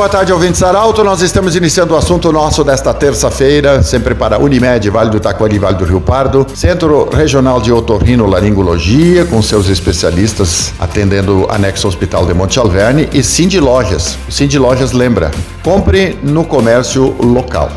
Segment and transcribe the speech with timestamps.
[0.00, 1.04] Boa tarde, ouvintes Arauto.
[1.04, 5.76] Nós estamos iniciando o assunto nosso desta terça-feira, sempre para Unimed, Vale do Taquari, Vale
[5.76, 12.24] do Rio Pardo, Centro Regional de Otorrino Laringologia, com seus especialistas atendendo o anexo Hospital
[12.24, 14.16] de Monte Alverne, e Cindy Lojas.
[14.30, 15.30] Cindy Lojas lembra,
[15.62, 17.70] compre no comércio local.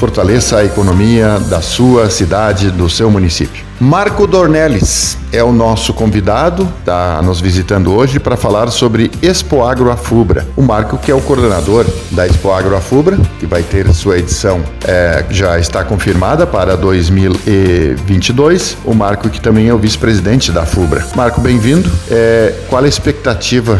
[0.00, 3.62] Fortaleça a economia da sua cidade, do seu município.
[3.78, 9.90] Marco Dornelles é o nosso convidado, está nos visitando hoje para falar sobre Expo Agro
[9.90, 10.48] Afubra.
[10.56, 14.62] O Marco, que é o coordenador da Expo Agro Afubra, que vai ter sua edição,
[14.88, 18.78] é, já está confirmada para 2022.
[18.86, 21.06] O Marco, que também é o vice-presidente da Afubra.
[21.14, 21.92] Marco, bem-vindo.
[22.10, 23.78] É, qual a expectativa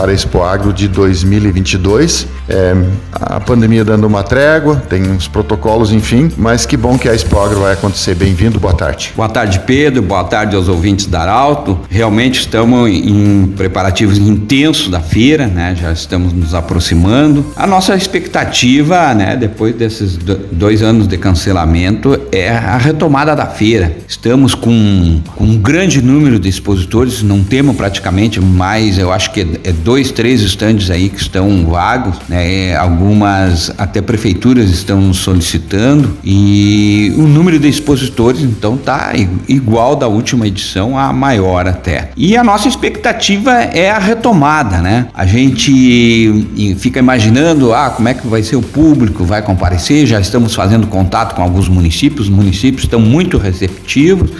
[0.00, 2.26] para a Expo Agro de 2022.
[2.48, 2.74] É,
[3.12, 7.38] a pandemia dando uma trégua, tem uns protocolos, enfim, mas que bom que a Expo
[7.38, 8.14] Agro vai acontecer.
[8.14, 9.12] Bem-vindo, boa tarde.
[9.14, 11.80] Boa tarde, Pedro, boa tarde aos ouvintes da Arauto.
[11.90, 15.76] Realmente estamos em preparativos intensos da feira, né?
[15.78, 17.44] Já estamos nos aproximando.
[17.54, 20.16] A nossa expectativa, né, depois desses
[20.50, 23.96] dois anos de cancelamento, é a retomada da feira.
[24.08, 29.42] Estamos com, com um grande número de expositores, não temos praticamente mais, eu acho que
[29.62, 32.76] é dois, três estandes aí que estão vagos, né?
[32.76, 39.12] Algumas até prefeituras estão solicitando e o número de expositores então tá
[39.48, 42.12] igual da última edição a maior até.
[42.16, 45.08] E a nossa expectativa é a retomada, né?
[45.12, 50.20] A gente fica imaginando, ah, como é que vai ser o público, vai comparecer, já
[50.20, 54.30] estamos fazendo contato com alguns municípios, os municípios estão muito receptivos,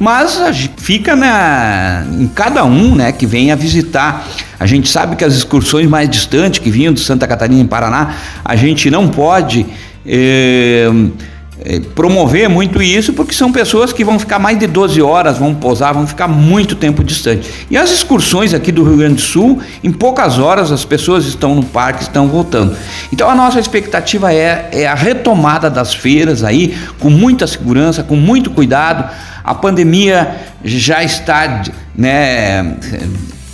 [0.00, 4.26] mas fica na, em cada um, né, que venha visitar.
[4.58, 8.14] A gente sabe que as excursões mais distantes que vinham de Santa Catarina e Paraná,
[8.42, 9.66] a gente não pode
[10.06, 10.88] é,
[11.94, 15.92] promover muito isso, porque são pessoas que vão ficar mais de 12 horas, vão posar,
[15.92, 17.50] vão ficar muito tempo distante.
[17.70, 21.54] E as excursões aqui do Rio Grande do Sul, em poucas horas as pessoas estão
[21.54, 22.76] no parque, estão voltando.
[23.12, 28.16] Então a nossa expectativa é, é a retomada das feiras aí, com muita segurança, com
[28.16, 29.10] muito cuidado.
[29.44, 31.62] A pandemia já está,
[31.94, 32.76] né?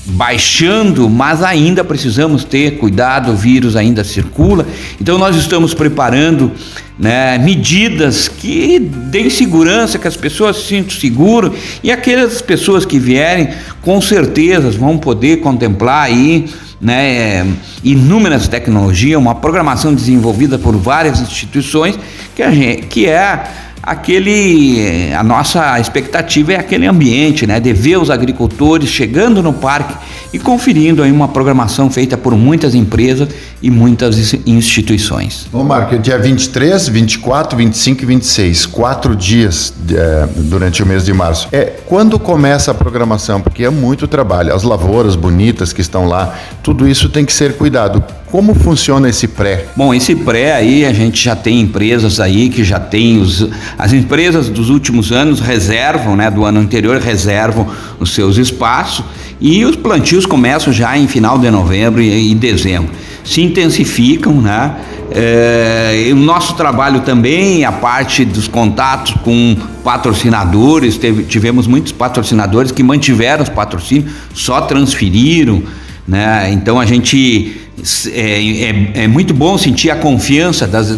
[0.09, 4.65] baixando, mas ainda precisamos ter cuidado, o vírus ainda circula.
[5.01, 6.53] Então nós estamos preparando
[6.99, 11.53] né, medidas que deem segurança, que as pessoas se sintam seguras
[11.83, 13.51] e aquelas pessoas que vierem,
[13.83, 16.47] com certeza vão poder contemplar aí
[16.81, 17.47] né,
[17.83, 21.99] inúmeras tecnologias, uma programação desenvolvida por várias instituições
[22.35, 23.45] que, a gente, que é
[23.83, 29.95] aquele a nossa expectativa é aquele ambiente, né, de ver os agricultores chegando no parque
[30.33, 33.29] e conferindo aí uma programação feita por muitas empresas
[33.63, 35.47] e muitas instituições.
[35.51, 41.13] Bom, Marco, dia 23, 24, 25 e 26, quatro dias é, durante o mês de
[41.13, 41.49] março.
[41.53, 44.55] É quando começa a programação, porque é muito trabalho.
[44.55, 48.05] As lavouras bonitas que estão lá, tudo isso tem que ser cuidado.
[48.37, 49.65] Como funciona esse pré?
[49.75, 53.49] Bom, esse pré aí a gente já tem empresas aí que já tem os
[53.79, 57.67] as empresas dos últimos anos reservam, né, do ano anterior reservam
[57.99, 59.07] os seus espaços
[59.41, 62.91] e os plantios começam já em final de novembro e, e dezembro.
[63.25, 64.77] Se intensificam, né?
[65.11, 72.71] É, o nosso trabalho também, a parte dos contatos com patrocinadores, teve, tivemos muitos patrocinadores
[72.71, 75.63] que mantiveram os patrocínios, só transferiram,
[76.07, 76.51] né?
[76.53, 77.66] Então a gente
[78.13, 80.97] é, é, é muito bom sentir a confiança das,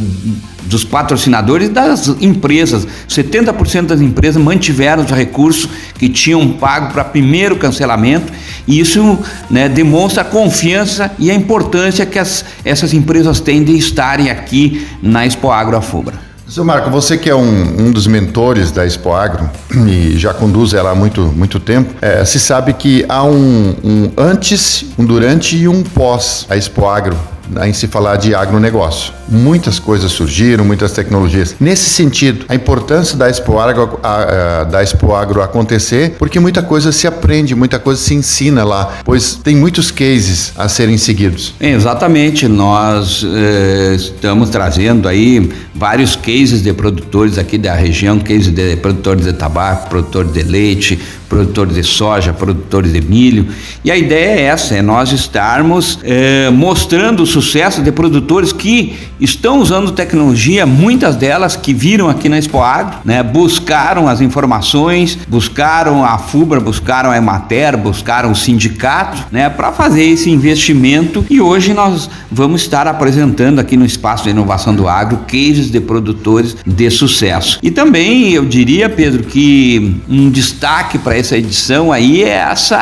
[0.69, 2.87] dos patrocinadores e das empresas.
[3.09, 5.69] 70% das empresas mantiveram os recursos
[5.99, 8.33] que tinham pago para primeiro cancelamento,
[8.67, 9.19] e isso
[9.51, 14.87] né, demonstra a confiança e a importância que as, essas empresas têm de estarem aqui
[15.03, 16.28] na Expo Agro Afubra.
[16.49, 19.51] Seu Marco, você que é um, um, dos mentores da Expo Agro
[19.87, 24.11] e já conduz ela há muito, muito tempo, é, se sabe que há um, um
[24.17, 27.19] antes, um durante e um pós a Expo Agro
[27.65, 29.13] em se falar de agronegócio.
[29.29, 31.55] Muitas coisas surgiram, muitas tecnologias.
[31.61, 36.63] Nesse sentido, a importância da Expo Agro, a, a, da Expo Agro acontecer, porque muita
[36.63, 41.55] coisa se aprende, muita coisa se ensina lá, pois tem muitos cases a serem seguidos.
[41.61, 48.77] Exatamente, nós eh, estamos trazendo aí vários cases de produtores aqui da região, cases de
[48.77, 50.99] produtores de tabaco, produtores de leite,
[51.29, 53.47] produtores de soja, produtores de milho.
[53.85, 58.97] E a ideia é essa, é nós estarmos eh, mostrando os sucesso de produtores que
[59.21, 65.19] estão usando tecnologia, muitas delas que viram aqui na Expo Agro, né, buscaram as informações,
[65.29, 71.41] buscaram a FUBRA, buscaram a Emater, buscaram o sindicato, né, para fazer esse investimento e
[71.41, 76.57] hoje nós vamos estar apresentando aqui no Espaço de Inovação do Agro cases de produtores
[76.67, 77.59] de sucesso.
[77.63, 82.77] E também eu diria, Pedro, que um destaque para essa edição aí é essa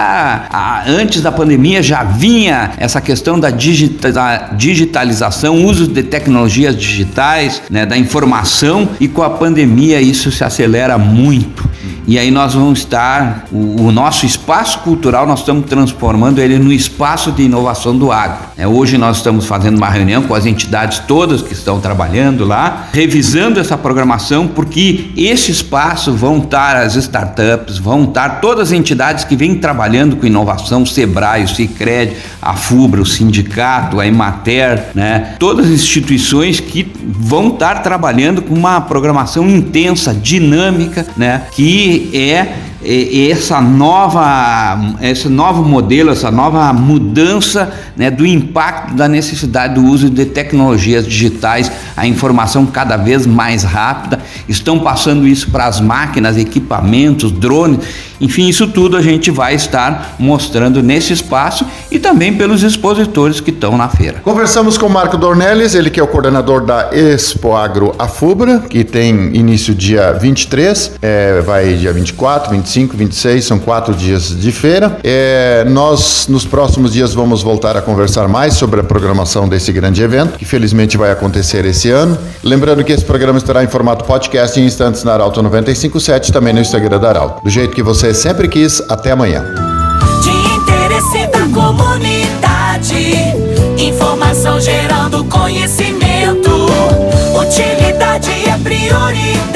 [0.51, 6.77] a, antes da pandemia já vinha essa questão da, digita, da digitalização, uso de tecnologias
[6.77, 11.69] digitais, né, da informação e com a pandemia isso se acelera muito.
[12.09, 16.73] E aí nós vamos estar, o, o, nosso espaço cultural, nós estamos transformando ele no
[16.73, 18.47] espaço de inovação do agro.
[18.57, 22.89] É, hoje nós estamos fazendo uma reunião com as entidades todas que estão trabalhando lá,
[22.93, 29.25] revisando essa programação, porque esse espaço vão estar as startups, vão estar todas as entidades
[29.25, 34.91] que vêm trabalhando com inovação, o Sebrae, o Cicred, a FUBRA, o sindicato, a Emater,
[34.95, 35.35] né?
[35.41, 41.43] todas as instituições que vão estar trabalhando com uma programação intensa, dinâmica, né?
[41.53, 42.47] que é
[43.31, 50.09] essa nova, esse novo modelo, essa nova mudança né, do impacto da necessidade do uso
[50.09, 56.37] de tecnologias digitais, a informação cada vez mais rápida, estão passando isso para as máquinas,
[56.37, 57.81] equipamentos, drones,
[58.21, 63.51] enfim, isso tudo a gente vai estar mostrando nesse espaço e também pelos expositores que
[63.51, 64.21] estão na feira.
[64.23, 68.85] Conversamos com o Marco Dornelles, ele que é o coordenador da Expo Agro Afubra, que
[68.85, 74.53] tem início dia 23, é, vai dia 24, 25 25, 26, são quatro dias de
[74.53, 74.99] feira.
[75.03, 80.03] É, nós, nos próximos dias, vamos voltar a conversar mais sobre a programação desse grande
[80.03, 82.19] evento, que felizmente vai acontecer esse ano.
[82.45, 86.61] Lembrando que esse programa estará em formato podcast em instantes na Arauto 957, também no
[86.61, 87.43] Instagram da Arauto.
[87.43, 89.43] Do jeito que você sempre quis, até amanhã.
[90.23, 92.93] De interesse da comunidade,
[93.79, 96.51] informação gerando conhecimento,
[97.41, 99.47] utilidade é prioridade.